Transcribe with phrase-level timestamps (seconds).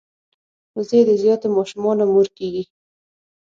[0.75, 2.63] وزې د زیاتو ماشومانو مور کیږي